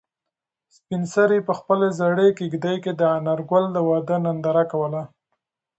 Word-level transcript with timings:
سپین 0.75 1.03
سرې 1.13 1.39
په 1.47 1.53
خپلې 1.59 1.87
زړې 1.99 2.27
کيږدۍ 2.37 2.77
کې 2.83 2.91
د 2.95 3.01
انارګل 3.17 3.65
د 3.71 3.77
واده 3.87 4.15
ننداره 4.25 4.63
کوله. 4.71 5.01